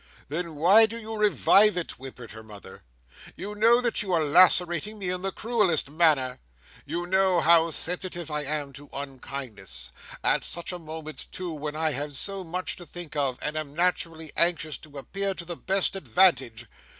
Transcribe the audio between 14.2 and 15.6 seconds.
anxious to appear to the